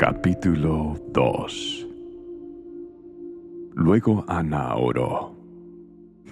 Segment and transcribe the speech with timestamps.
[0.00, 1.86] Capítulo 2
[3.74, 5.36] Luego Ana oró.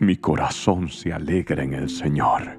[0.01, 2.59] Mi corazón se alegra en el Señor.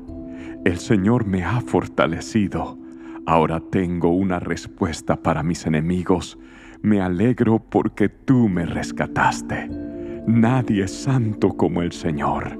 [0.63, 2.77] El Señor me ha fortalecido.
[3.25, 6.37] Ahora tengo una respuesta para mis enemigos.
[6.83, 9.67] Me alegro porque tú me rescataste.
[10.27, 12.55] Nadie es santo como el Señor.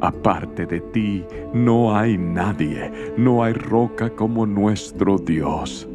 [0.00, 5.86] Aparte de ti no hay nadie, no hay roca como nuestro Dios.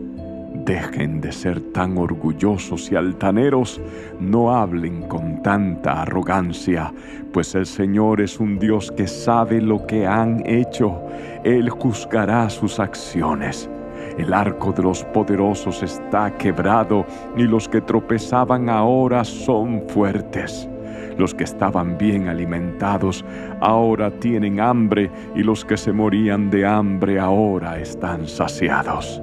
[0.67, 3.79] Dejen de ser tan orgullosos y altaneros,
[4.19, 6.93] no hablen con tanta arrogancia,
[7.31, 11.01] pues el Señor es un Dios que sabe lo que han hecho,
[11.45, 13.69] Él juzgará sus acciones.
[14.17, 17.05] El arco de los poderosos está quebrado
[17.37, 20.67] y los que tropezaban ahora son fuertes.
[21.17, 23.23] Los que estaban bien alimentados
[23.61, 29.21] ahora tienen hambre y los que se morían de hambre ahora están saciados.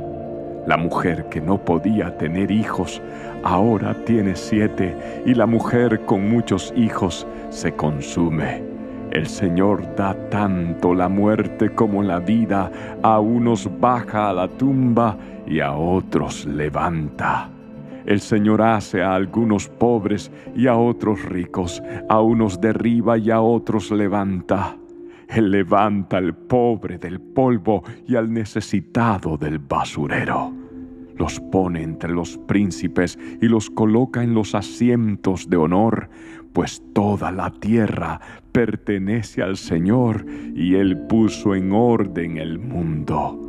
[0.66, 3.02] La mujer que no podía tener hijos
[3.42, 8.62] ahora tiene siete y la mujer con muchos hijos se consume.
[9.10, 12.70] El Señor da tanto la muerte como la vida,
[13.02, 15.16] a unos baja a la tumba
[15.46, 17.50] y a otros levanta.
[18.06, 23.40] El Señor hace a algunos pobres y a otros ricos, a unos derriba y a
[23.40, 24.76] otros levanta.
[25.28, 30.52] Él levanta al pobre del polvo y al necesitado del basurero.
[31.16, 36.08] Los pone entre los príncipes y los coloca en los asientos de honor,
[36.52, 38.20] pues toda la tierra
[38.52, 43.40] pertenece al Señor y Él puso en orden el mundo.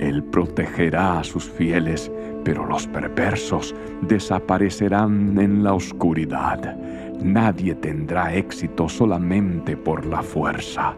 [0.00, 2.10] Él protegerá a sus fieles,
[2.44, 6.76] pero los perversos desaparecerán en la oscuridad.
[7.22, 10.96] Nadie tendrá éxito solamente por la fuerza.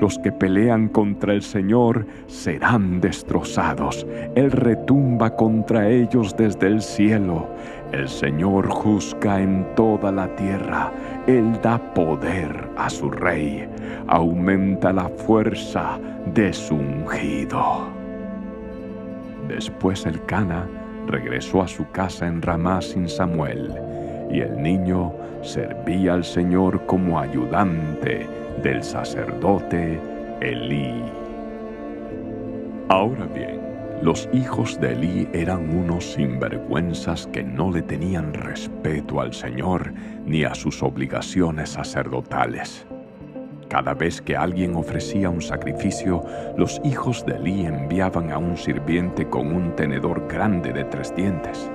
[0.00, 4.06] Los que pelean contra el Señor serán destrozados.
[4.34, 7.48] Él retumba contra ellos desde el cielo.
[7.92, 10.92] El Señor juzga en toda la tierra.
[11.26, 13.68] Él da poder a su rey.
[14.06, 15.98] Aumenta la fuerza
[16.34, 17.88] de su ungido.
[19.48, 20.68] Después el Cana
[21.08, 23.74] regresó a su casa en Ramá sin Samuel,
[24.30, 25.12] y el niño
[25.42, 28.26] servía al Señor como ayudante
[28.62, 30.00] del sacerdote
[30.40, 31.02] Elí.
[32.88, 33.60] Ahora bien,
[34.02, 39.92] los hijos de Elí eran unos sinvergüenzas que no le tenían respeto al Señor
[40.24, 42.86] ni a sus obligaciones sacerdotales.
[43.68, 46.24] Cada vez que alguien ofrecía un sacrificio,
[46.56, 51.70] los hijos de Elí enviaban a un sirviente con un tenedor grande de tres dientes.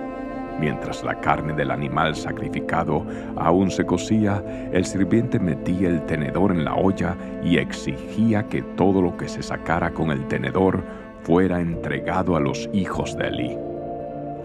[0.60, 3.06] Mientras la carne del animal sacrificado
[3.36, 9.02] aún se cocía, el sirviente metía el tenedor en la olla y exigía que todo
[9.02, 10.84] lo que se sacara con el tenedor
[11.24, 13.58] fuera entregado a los hijos de Elí.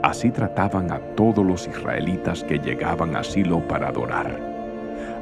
[0.02, 4.48] Así trataban a todos los israelitas que llegaban a Silo para adorar.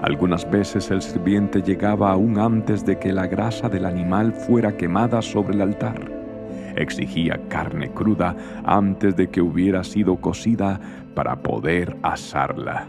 [0.02, 5.22] Algunas veces el sirviente llegaba aún antes de que la grasa del animal fuera quemada
[5.22, 6.15] sobre el altar.
[6.76, 10.80] Exigía carne cruda antes de que hubiera sido cocida
[11.14, 12.88] para poder asarla.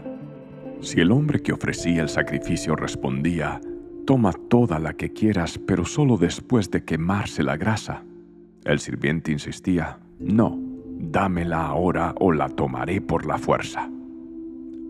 [0.80, 3.60] Si el hombre que ofrecía el sacrificio respondía,
[4.06, 8.04] Toma toda la que quieras, pero solo después de quemarse la grasa.
[8.64, 10.58] El sirviente insistía, No,
[10.98, 13.90] dámela ahora o la tomaré por la fuerza.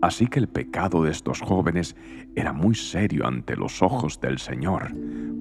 [0.01, 1.95] Así que el pecado de estos jóvenes
[2.35, 4.93] era muy serio ante los ojos del Señor,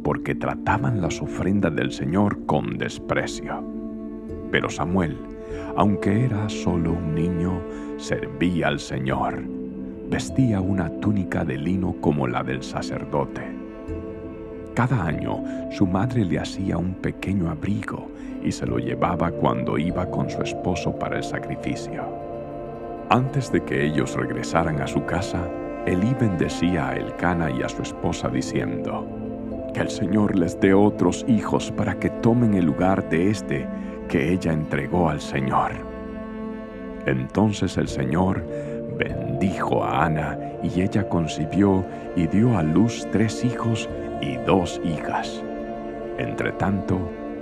[0.08, 3.62] porque trataban las ofrendas del Señor con desprecio.
[4.50, 5.18] Pero Samuel,
[5.76, 7.60] aunque era solo un niño,
[7.98, 9.42] servía al Señor.
[10.08, 13.42] Vestía una túnica de lino como la del sacerdote.
[14.72, 18.08] Cada año su madre le hacía un pequeño abrigo
[18.42, 22.02] y se lo llevaba cuando iba con su esposo para el sacrificio.
[23.10, 25.46] Antes de que ellos regresaran a su casa,
[25.84, 29.17] Elí bendecía a Elcana y a su esposa diciendo,
[29.78, 33.64] Que el Señor les dé otros hijos para que tomen el lugar de este
[34.08, 35.70] que ella entregó al Señor.
[37.06, 38.44] Entonces el Señor
[38.98, 41.84] bendijo a Ana y ella concibió
[42.16, 43.88] y dio a luz tres hijos
[44.20, 45.44] y dos hijas.
[46.18, 46.98] Entretanto,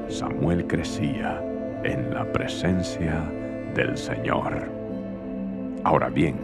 [0.08, 1.42] Samuel crecía
[1.84, 3.24] en la presencia
[3.74, 4.70] del Señor.
[5.84, 6.36] Ahora bien,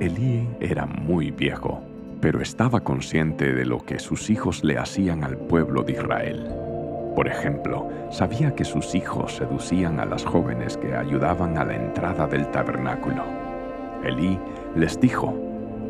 [0.00, 1.80] Elí era muy viejo,
[2.20, 6.48] pero estaba consciente de lo que sus hijos le hacían al pueblo de Israel.
[7.14, 12.26] Por ejemplo, sabía que sus hijos seducían a las jóvenes que ayudaban a la entrada
[12.26, 13.24] del tabernáculo.
[14.04, 14.38] Elí
[14.76, 15.34] les dijo,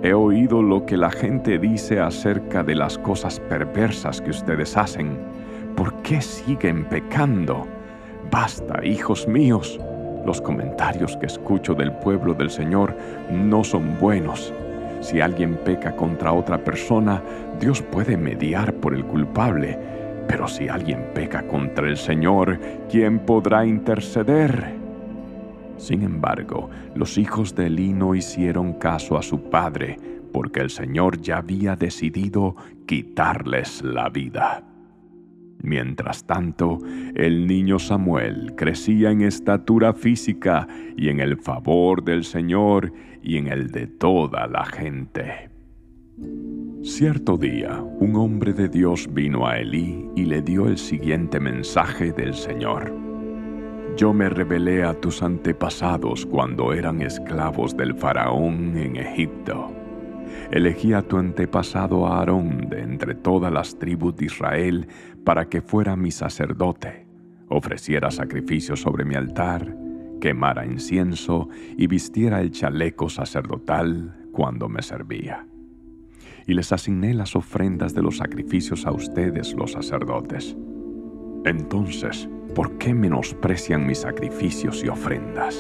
[0.03, 5.19] He oído lo que la gente dice acerca de las cosas perversas que ustedes hacen.
[5.77, 7.67] ¿Por qué siguen pecando?
[8.31, 9.81] Basta, hijos míos,
[10.27, 12.95] Los comentarios que escucho del pueblo del Señor
[13.31, 14.53] no son buenos.
[15.01, 17.23] Si alguien peca contra otra persona,
[17.61, 19.79] Dios puede mediar por el culpable.
[20.27, 22.59] Pero si alguien peca contra el Señor,
[22.91, 24.75] ¿quién podrá interceder?
[25.79, 29.97] Sin embargo, los hijos de Elí no hicieron caso a su padre,
[30.33, 32.57] porque el Señor ya había decidido
[32.87, 34.68] quitarles la vida.
[35.63, 36.79] Mientras tanto,
[37.15, 43.49] el niño Samuel crecía en estatura física y en el favor del Señor y en
[43.49, 45.51] el de toda la gente.
[46.83, 52.13] Cierto día, un hombre de Dios vino a Elí y le dio el siguiente mensaje
[52.13, 52.95] del Señor.
[53.97, 59.78] Yo me revelé a tus antepasados cuando eran esclavos del faraón en Egipto.
[60.51, 64.89] Elegí a tu antepasado Aarón de entre todas las tribus de Israel
[65.25, 67.07] para que fuera mi sacerdote,
[67.49, 69.77] ofreciera sacrificios sobre mi altar,
[70.21, 75.47] quemara incienso y vistiera el chaleco sacerdotal cuando me servía.
[76.47, 80.57] Y les asigné las ofrendas de los sacrificios a ustedes los sacerdotes.
[81.45, 85.57] Entonces, ¿por qué menosprecian mis sacrificios y ofrendas?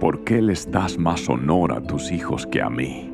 [0.00, 3.13] ¿Por qué les das más honor a tus hijos que a mí?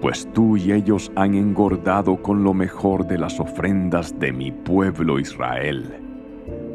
[0.00, 5.18] Pues tú y ellos han engordado con lo mejor de las ofrendas de mi pueblo
[5.18, 5.94] Israel.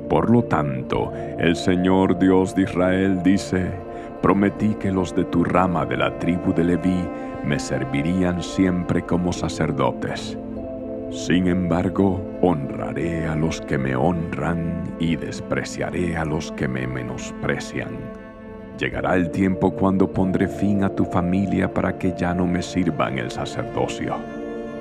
[0.09, 3.71] Por lo tanto, el Señor Dios de Israel dice,
[4.21, 7.07] prometí que los de tu rama de la tribu de Leví
[7.45, 10.37] me servirían siempre como sacerdotes.
[11.09, 18.22] Sin embargo, honraré a los que me honran y despreciaré a los que me menosprecian.
[18.77, 23.19] Llegará el tiempo cuando pondré fin a tu familia para que ya no me sirvan
[23.19, 24.15] el sacerdocio.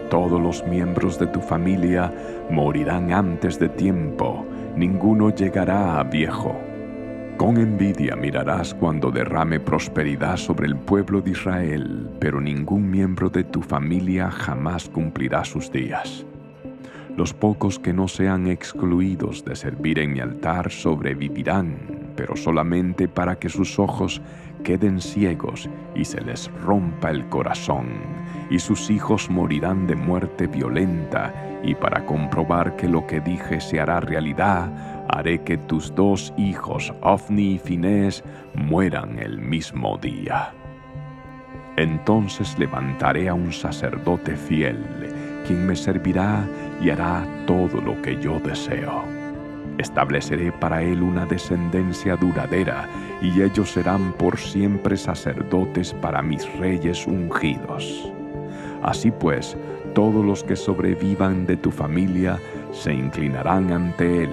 [0.09, 2.12] Todos los miembros de tu familia
[2.50, 4.47] morirán antes de tiempo,
[4.77, 6.59] ninguno llegará a viejo.
[7.37, 13.44] Con envidia mirarás cuando derrame prosperidad sobre el pueblo de Israel, pero ningún miembro de
[13.44, 16.25] tu familia jamás cumplirá sus días.
[17.17, 23.37] Los pocos que no sean excluidos de servir en mi altar sobrevivirán pero solamente para
[23.37, 24.20] que sus ojos
[24.62, 27.88] queden ciegos y se les rompa el corazón,
[28.50, 31.32] y sus hijos morirán de muerte violenta,
[31.62, 36.93] y para comprobar que lo que dije se hará realidad, haré que tus dos hijos,
[37.03, 38.25] Ofni y Finés,
[38.55, 40.53] mueran el mismo día.
[41.76, 44.79] Entonces levantaré a un sacerdote fiel,
[45.47, 46.47] quien me servirá
[46.82, 49.21] y hará todo lo que yo deseo.
[49.78, 52.88] Estableceré para él una descendencia duradera,
[53.20, 58.12] y ellos serán por siempre sacerdotes para mis reyes ungidos.
[58.82, 59.56] Así pues,
[59.94, 62.38] todos los que sobrevivan de tu familia
[62.72, 64.30] se inclinarán ante él,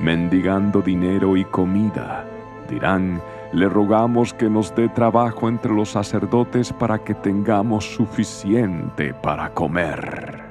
[0.00, 2.24] mendigando dinero y comida.
[2.68, 3.20] Dirán,
[3.52, 10.41] le rogamos que nos dé trabajo entre los sacerdotes para que tengamos suficiente para comer.